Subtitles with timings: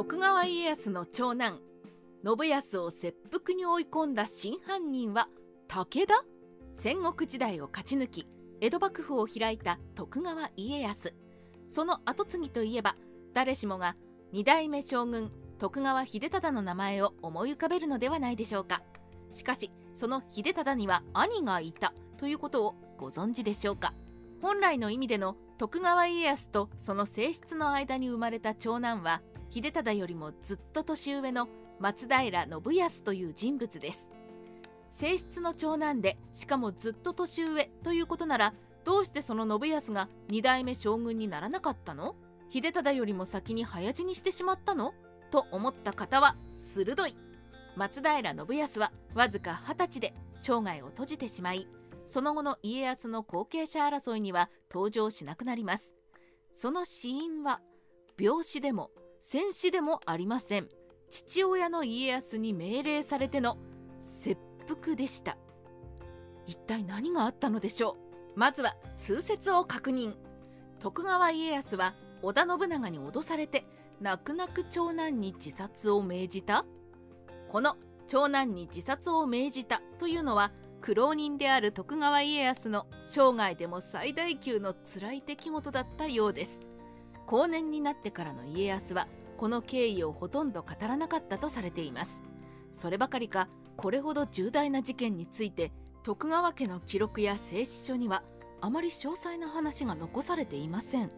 [0.00, 1.60] 徳川家康の長男
[2.24, 5.28] 信康を切腹に追い込んだ真犯人は
[5.68, 6.24] 武田。
[6.72, 8.26] 戦国時代を勝ち抜き
[8.62, 11.12] 江戸幕府を開いた徳川家康。
[11.68, 12.96] その跡継ぎといえば
[13.34, 13.94] 誰しもが
[14.32, 18.82] 二代目将軍徳川秀忠の名前を思い浮かべるのではないでしょうか。
[19.30, 23.92] しかしその秀忠には兄がいたということをご存知でしょうか。
[24.40, 31.48] 本来の意味での徳川家康とその性質の間に生まれた長男は秀忠よりもずっと年上の
[31.80, 34.06] 松平信康という人物です。
[34.88, 38.54] 性質の長男でしかもずっと年上ということなら
[38.84, 42.14] どうしてその信康が2代目将軍にならなかったの？
[42.50, 44.94] 秀忠よりも先に早死にしてしまったの？
[45.30, 47.16] と思った方は鋭い。
[47.76, 51.68] 松平信康はわずか20歳で生涯を閉じてしまい
[52.04, 55.94] その後の家康の後継者争いには登場しなくなります。
[56.52, 57.60] その死因は
[58.18, 58.90] 病死でも
[59.22, 60.68] 戦死でもありません。
[61.10, 63.58] 父親の家康に命令されての
[64.00, 65.36] 切腹でした。
[66.46, 67.96] 一体何があったのでしょ
[68.34, 68.38] う？
[68.38, 70.14] まずは通説を確認。
[70.80, 73.64] 徳川家康は織田信長に脅されて
[74.00, 76.64] 泣く泣く長男に自殺を命じた。
[77.50, 77.76] この
[78.08, 86.58] 長男に自殺を命じたというのは苦労人である徳川家康の生涯でも最大級の辛い出来事だったようです。
[87.30, 92.24] 後年になってからの家康はこの経緯をほとんど語らなかったとされています。
[92.72, 95.70] そればかりかこれほど重大な事件について
[96.02, 98.24] 徳川家の記録や製紙書には
[98.60, 101.12] あまり詳細な話が残されていません。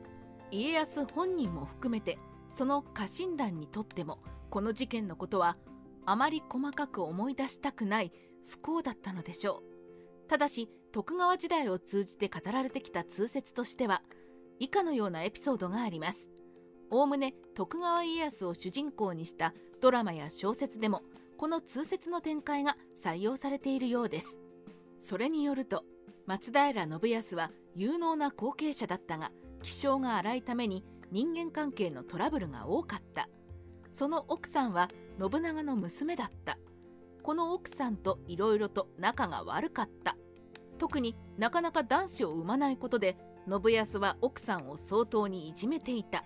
[0.50, 2.19] 家康本人も含めて
[2.50, 4.19] その家臣団にとっても
[4.50, 5.56] この事件のことは
[6.04, 8.12] あまり細かく思い出したくない
[8.47, 9.62] 不幸だったのでしょ
[10.26, 10.28] う。
[10.28, 14.02] ただし徳川時代を通じて語られてきた通説としては
[14.62, 16.28] 以下のようなエピソードがあります。
[16.88, 21.02] おおむね徳川家康を主人公にしたドラマや小説でも
[21.36, 24.38] この通説の展開が採用されているようです。
[25.00, 25.82] それによると
[26.26, 29.32] 松平信康は有能な後継者だったが
[29.62, 33.28] 気性が荒いために人間関係のトラブルが多かった。
[33.91, 34.88] その奥さんは
[35.19, 36.56] 信長の娘だった。
[37.25, 40.16] この奥さんといろいろと仲が悪かった。
[40.78, 43.16] 特になかなか男子を産まないことで
[43.48, 46.25] 信康は奥さんを相当にいじめていた。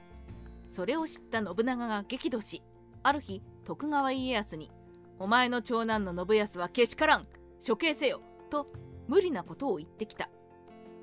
[0.71, 2.62] それを知った信長が激怒し
[3.03, 4.71] ある日徳川家康に
[5.19, 7.26] 「お前の長男の信康はけしからん
[7.66, 8.71] 処刑せよ」と
[9.09, 10.28] 無理なことを言ってきた。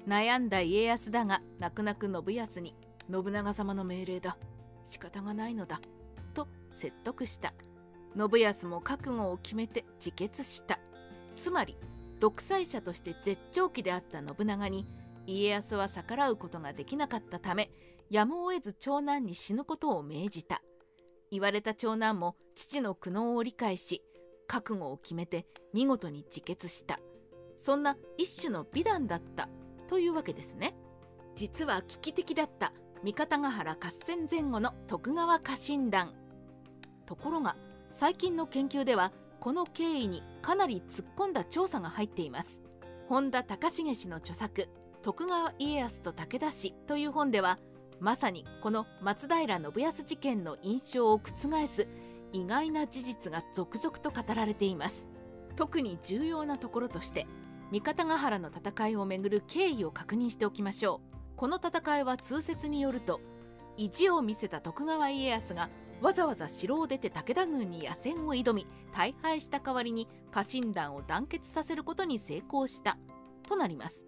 [0.06, 2.76] 悩んだ家康だが泣く泣く信康に
[3.12, 4.38] 「信長様の命令だ。
[4.84, 5.82] 仕方がないのだ」
[6.36, 7.54] と説得した。
[8.16, 10.80] 信康も覚悟を決めて自決した。
[11.36, 11.78] つまり
[12.20, 14.86] 独裁者として絶頂期であった信長に
[15.26, 17.72] 家康は逆らうことができなかったため
[18.10, 20.62] やむを得ず長男に死ぬことを命じた。
[21.32, 24.04] 言われた長男も父の苦悩を理解し
[24.48, 27.00] 覚悟を決めて見事に自決した。
[27.56, 29.50] そんな一種の美談だった。
[29.88, 30.76] というわけですね。
[31.36, 32.74] 実は危機的だった。
[33.04, 36.14] 三方ヶ原合戦前後の徳川家臣団。
[37.06, 37.58] ところが
[37.90, 42.62] 最近の研究ではこの経緯にかなり突っ込んだ調査が入っています。
[43.10, 44.70] 本田隆重氏の著作
[45.04, 47.60] 「徳川家康と武田氏」という本では
[48.00, 51.88] まさにこの松平信康事件の印象を覆す
[52.32, 55.06] 意外な事実が続々と語られています。
[55.56, 57.28] 特に重要なところとして
[57.70, 61.36] 三方ヶ原の戦いをめぐる経緯を確認しておきましょう。
[61.36, 63.20] この戦いは通説によると
[63.76, 65.70] 意地を見せた徳川家康が
[66.02, 72.98] わざわざ城を出て武田軍に野戦を挑み大敗した代わりに家臣団を団結させることに成功した
[73.48, 74.06] となります。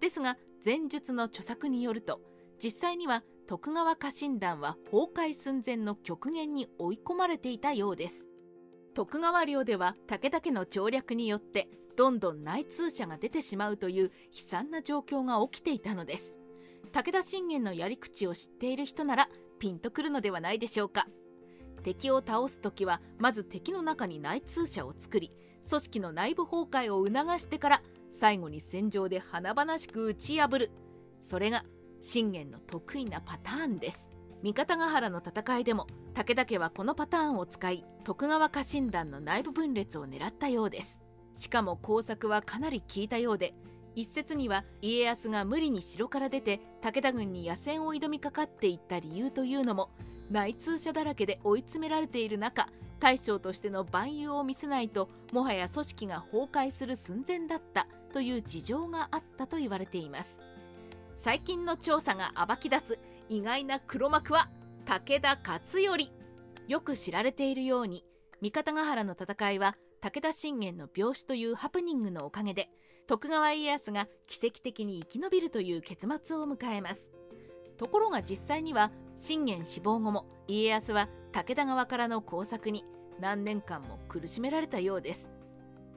[0.00, 2.20] ですが前述の著作によると
[2.62, 8.26] 実際には徳川家臣団は崩壊寸前の極限に追い込まれていたようです。
[8.94, 16.36] 徳川領では武田家の調略によってどんどん内通者が出てしまうという悲惨な状況が起きていたのです。
[16.92, 19.28] 武田信玄のやり口を知っている人なら
[19.58, 21.06] ピンとくるのではないでしょうか。
[21.82, 25.32] 敵を倒す時はまず敵の中に内通者を作り
[25.68, 27.82] 組織の内部崩壊を促してから
[28.18, 30.70] 最後に戦場で華々しく打ち破る。
[31.20, 31.64] それが
[32.00, 34.10] 信玄の得意なパターンです。
[34.42, 40.98] 三方ヶ原の戦いでも武田家はこのパターンを使い徳川家臣団の内部分裂を狙ったようです。
[41.34, 43.54] しかも工作はかなり効いたようで。
[43.94, 49.90] 一説には家康が無理に城から出て武田軍に野戦を挑みかかっていった理由というのも
[50.30, 52.68] 内通者だらけで追い詰められている中
[53.00, 57.88] 大将としての万有を見せないともはや組織が崩壊する寸前だった。
[58.08, 60.40] という事情があったと言われています。
[61.14, 64.48] 最近の調査が暴き出す意外な黒幕は
[64.86, 66.08] 武田勝頼。
[66.68, 68.04] よく知られているように
[68.40, 72.68] 三方ヶ原の戦いは武田信玄の病死というハプニングのおかげで
[73.06, 77.10] 徳川家康が奇跡的に生き延びるという結末を迎えます。
[77.78, 82.84] ところが実際には信玄死亡後も家康は武田側からの工作に
[83.18, 85.30] 何年間も苦しめられたようです。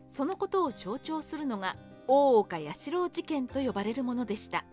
[0.08, 1.75] そのことを象徴するのが
[2.13, 4.66] 大岡八郎事件と呼ばれるものでした。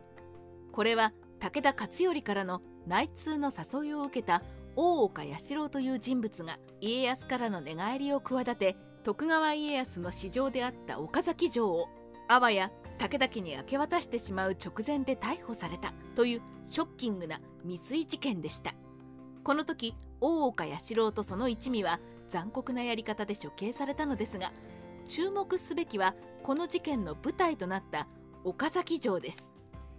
[0.73, 4.43] これは武田勝頼からの内通の誘いを受けた
[4.75, 11.87] 大岡八郎という人物が家康からの寝返りを企て徳川家康の市場であった岡崎城を
[12.26, 18.75] あわや武田家に明け渡してしまう直前で逮捕されたというショッキングな未遂事件でした。
[19.44, 22.00] この時大岡八郎とその一味は
[22.31, 24.52] 残酷なやり方で処刑されたのですが
[25.08, 28.06] 注目すべきはこの事件の舞台となった
[28.44, 29.50] 岡崎城です。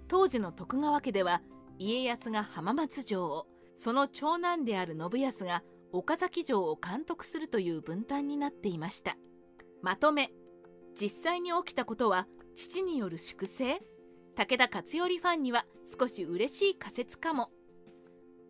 [0.07, 1.41] 当時の徳川家では
[1.77, 9.17] 家康が浜松城をその長男である信康が岡崎城を監督するという分担になっていました。
[9.81, 10.31] まとめ
[10.99, 13.79] 実際に起きたことは父による粛清？
[14.35, 15.65] 武田勝頼ファンには
[15.99, 17.49] 少し嬉しい仮説かも。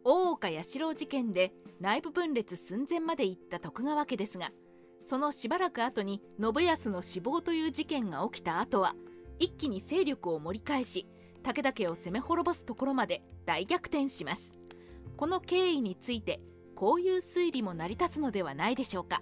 [0.03, 4.51] 大岡八郎事件で内部分裂寸前まで行った徳川家ですが
[5.01, 8.95] そのしばらく後に信康の死亡という事件が起きた後は
[9.39, 11.07] 一気に勢力を盛り返し
[11.43, 14.51] 武田家を攻め滅ぼすところまで大逆転します。
[15.17, 16.39] この経緯について
[16.75, 19.21] こういう推理も成り立つのではないでしょうか。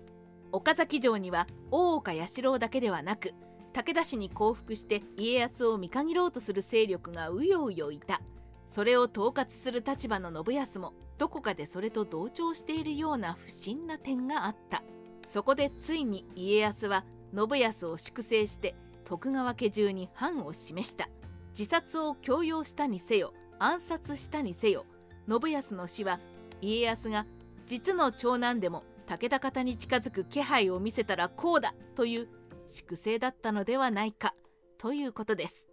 [0.51, 3.33] 岡崎城には大岡八郎だけではなく
[3.73, 8.21] 武田氏に降伏して家康を見限ろうとする勢力がうようよいた。
[8.69, 14.83] それを統括する立場の信康もどこかでそれと同調しているような不審な点があった。
[15.31, 17.03] そこでついに家康は
[17.35, 21.09] 信康を粛清して徳川家中に藩を示した。
[21.57, 24.85] 自殺を強要したにせよ暗殺したにせよ
[25.27, 26.19] 信康の死は
[26.61, 27.25] 家康が
[27.65, 32.27] 実の長男でも武田方に近づく気配を見せたらこうだという
[32.67, 34.35] 粛清だったのではないか
[34.77, 35.65] ということです。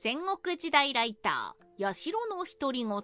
[0.00, 3.02] 戦国時代ライター八代の独り言。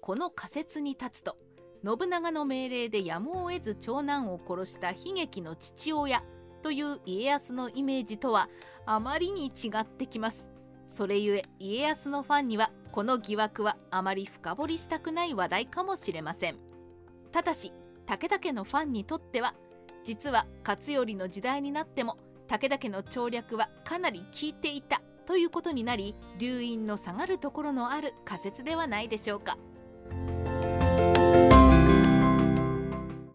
[0.00, 1.36] この仮説に立つと
[1.84, 6.22] 信長の命令でやむを得ず長男を殺した悲劇の父親。
[6.62, 8.48] という家康のイメージとは
[8.86, 10.48] あまりに違ってきます。
[10.86, 16.58] それゆえ家康のファンにはこの疑惑はあまり深掘りしたくない話題かもしれません。
[17.32, 17.72] ただし
[18.06, 19.54] 武田家のファンにとっては
[20.04, 29.56] 実は勝頼の時代になっても武田家の調略はかなり効いていたということになり留飲の下がるところのある仮説ではないでしょうか。